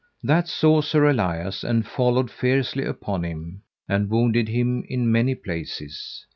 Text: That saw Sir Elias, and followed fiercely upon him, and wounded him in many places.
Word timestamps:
That 0.23 0.47
saw 0.47 0.81
Sir 0.81 1.07
Elias, 1.07 1.63
and 1.63 1.85
followed 1.85 2.31
fiercely 2.31 2.85
upon 2.85 3.23
him, 3.23 3.61
and 3.87 4.09
wounded 4.09 4.47
him 4.49 4.83
in 4.89 5.11
many 5.11 5.35
places. 5.35 6.25